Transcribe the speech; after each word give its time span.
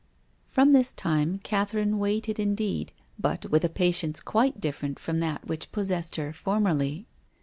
From 0.47 0.73
this 0.73 0.93
time 0.93 1.37
Catherine 1.43 1.99
waited 1.99 2.39
indeed, 2.39 2.91
but 3.19 3.45
with 3.51 3.63
a 3.63 3.69
patience 3.69 4.19
quite 4.19 4.59
different 4.59 4.97
from 4.97 5.19
that 5.19 5.45
which 5.45 5.71
possessed 5.71 6.15
her 6.15 6.33
formerly. 6.33 7.05